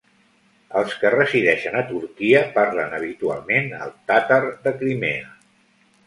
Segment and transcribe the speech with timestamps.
[0.79, 5.29] Els que resideixen a Turquia parlen habitualment el tàtar de Crimea.